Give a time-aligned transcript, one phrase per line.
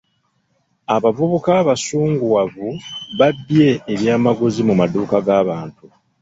[0.95, 2.67] Abavubuka abasunguwavu
[3.19, 5.85] babbye ebyamaguzi mu maduuka g'abantu.